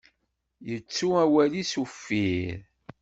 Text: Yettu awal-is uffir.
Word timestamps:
Yettu 0.69 1.07
awal-is 1.23 1.73
uffir. 1.83 2.55